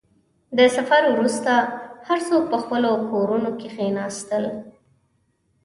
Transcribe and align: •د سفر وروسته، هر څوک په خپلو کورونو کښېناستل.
•د 0.57 0.59
سفر 0.77 1.01
وروسته، 1.13 1.53
هر 2.07 2.19
څوک 2.27 2.43
په 2.51 2.57
خپلو 2.63 2.91
کورونو 3.11 3.49
کښېناستل. 3.59 4.45